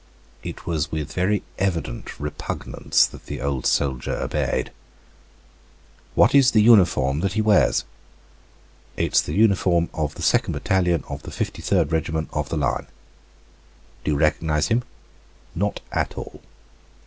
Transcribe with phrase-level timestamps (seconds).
[0.41, 4.71] It was with very evident repugnance that the old soldier obeyed.
[6.15, 7.85] "What is the uniform that he wears?"
[8.97, 12.87] "It is the uniform of the 2d battalion of the 53d regiment of the line."
[14.03, 14.83] "Do you recognize him?"
[15.53, 16.41] "Not at all."